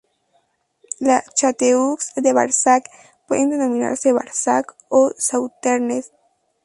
Los 0.99 1.21
"châteaux" 1.35 1.99
de 2.15 2.33
Barsac 2.33 2.89
pueden 3.27 3.51
denominarse 3.51 4.13
Barsac 4.13 4.75
o 4.89 5.11
Sauternes. 5.15 6.09